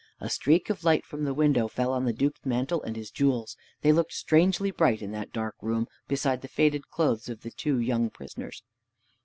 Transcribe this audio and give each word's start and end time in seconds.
A 0.19 0.31
streak 0.31 0.71
of 0.71 0.83
light 0.83 1.05
from 1.05 1.25
the 1.25 1.33
window 1.35 1.67
fell 1.67 1.93
on 1.93 2.05
the 2.05 2.11
Duke's 2.11 2.43
mantle 2.43 2.81
and 2.81 2.95
his 2.95 3.11
jewels. 3.11 3.55
They 3.81 3.91
looked 3.91 4.13
strangely 4.13 4.71
bright 4.71 5.03
in 5.03 5.11
that 5.11 5.31
dark 5.31 5.53
room 5.61 5.85
beside 6.07 6.41
the 6.41 6.47
faded 6.47 6.87
clothes 6.89 7.29
of 7.29 7.41
the 7.41 7.51
two 7.51 7.77
young 7.77 8.09
prisoners. 8.09 8.63